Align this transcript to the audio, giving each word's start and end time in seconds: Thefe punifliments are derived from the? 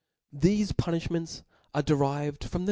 Thefe 0.35 0.73
punifliments 0.77 1.43
are 1.75 1.83
derived 1.83 2.43
from 2.45 2.59
the? 2.59 2.59